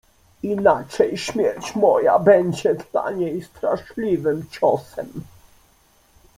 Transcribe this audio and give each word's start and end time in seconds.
Inaczej 0.43 1.17
śmierć 1.17 1.75
moja 1.75 2.19
będzie 2.19 2.75
dla 2.91 3.11
niej 3.11 3.43
straszliwym 3.43 4.45
ciosem. 4.51 5.23